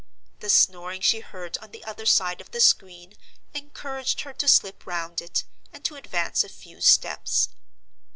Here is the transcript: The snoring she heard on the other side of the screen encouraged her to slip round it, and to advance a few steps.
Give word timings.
The 0.39 0.49
snoring 0.49 1.01
she 1.01 1.19
heard 1.19 1.59
on 1.59 1.69
the 1.69 1.85
other 1.85 2.07
side 2.07 2.41
of 2.41 2.49
the 2.49 2.59
screen 2.59 3.13
encouraged 3.53 4.21
her 4.21 4.33
to 4.33 4.47
slip 4.47 4.87
round 4.87 5.21
it, 5.21 5.43
and 5.71 5.85
to 5.85 5.95
advance 5.95 6.43
a 6.43 6.49
few 6.49 6.81
steps. 6.81 7.49